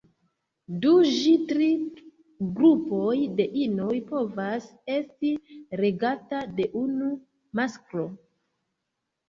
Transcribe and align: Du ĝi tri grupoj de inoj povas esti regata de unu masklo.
Du 0.85 0.93
ĝi 1.09 1.33
tri 1.51 1.67
grupoj 2.55 3.11
de 3.41 3.47
inoj 3.67 3.99
povas 4.09 4.67
esti 4.95 5.33
regata 5.85 6.43
de 6.59 6.69
unu 6.83 7.13
masklo. 7.63 8.11